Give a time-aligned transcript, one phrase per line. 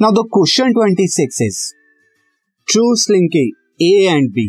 [0.00, 1.74] Now the question 26 is
[2.68, 4.42] true slinky A and B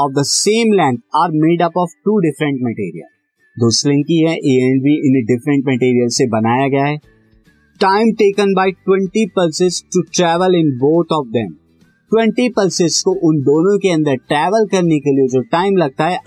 [0.00, 3.08] of the same length are made up of two different material.
[3.56, 6.96] दो slinky है A and B in different material से बनाया गया है।
[7.80, 11.54] Time taken by 20 pulses to travel in both of them
[12.12, 16.18] 20 pulses को उन दोनों के अंदर ट्रेवल करने के लिए जो टाइम लगता है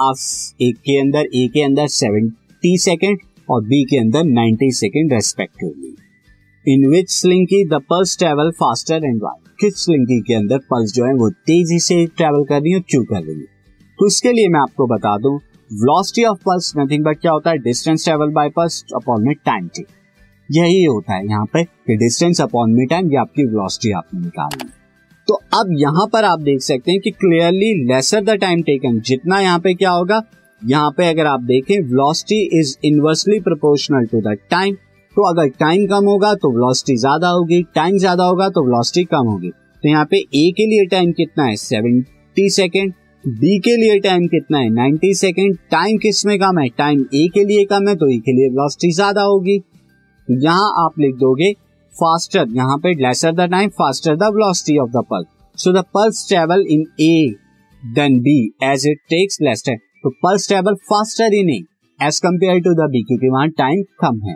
[0.69, 3.17] एक के अंदर ए के अंदर 70 सेकेंड
[3.49, 5.94] और बी के अंदर 90 second respectively
[6.67, 11.05] in which slinky the pulse travel faster and why किस स्लिंकी के अंदर पल्स जो
[11.05, 13.45] है वो तेज़ी से ट्रेवल कर रही है क्यों कर रही है।
[13.99, 15.35] तो इसके लिए मैं आपको बता दूँ
[15.71, 17.57] velocity of pulse nothing but क्या होता है?
[17.57, 19.85] Distance travel by pulse upon में टाइम टी
[20.49, 24.69] यही होता है यहाँ पे कि डिस्टेंस अपॉन में टाइम ये आपकी वेलोसिटी आपने निकालनी
[25.27, 29.39] तो अब यहाँ पर आप देख सकते हैं कि clearly lesser the time taken जितना
[29.39, 30.21] यहाँ पे क्या होगा?
[30.61, 34.75] यहाँ पे अगर आप देखें velocity is inversely proportional to the time
[35.15, 39.27] तो अगर टाइम कम होगा तो वेलोसिटी ज़्यादा होगी टाइम ज़्यादा होगा तो वेलोसिटी कम
[39.27, 41.55] होगी। तो यहाँ पे ए के लिए टाइम कितना है?
[41.57, 44.69] सेवेंटी सेकेंड बी के लिए टाइम कितना है?
[44.71, 46.67] नाइन्टी सेकेंड टाइम किसमें कम है?
[46.77, 49.55] टाइम ए के लिए कम है तो ए के लिए वेलोसिटी ज़्यादा होगी।
[50.27, 51.51] यहाँ आप लिख दोगे
[51.93, 56.27] फास्टर यहाँ पे lesser the time faster the velocity of the pulse so the pulse
[56.27, 57.15] travel in A
[57.83, 61.59] then B as it takes less time तो pulse travel faster in A
[61.99, 64.35] as compare to the B क्योंकि वहाँ time कम है।